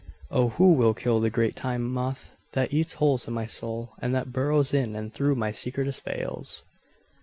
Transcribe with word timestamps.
(O 0.31 0.49
who 0.49 0.73
will 0.73 0.95
kill 0.95 1.19
the 1.19 1.29
great 1.29 1.55
Time 1.55 1.83
Moth 1.93 2.31
that 2.53 2.73
eats 2.73 2.93
holes 2.95 3.27
in 3.27 3.35
my 3.35 3.45
soul 3.45 3.91
and 4.01 4.15
that 4.15 4.33
burrows 4.33 4.73
in 4.73 4.95
and 4.95 5.13
through 5.13 5.35
my 5.35 5.51
secretest 5.51 6.03
veils!) 6.03 6.63